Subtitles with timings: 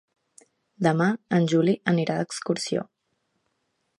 [0.87, 2.87] Demà en Juli anirà d'excursió.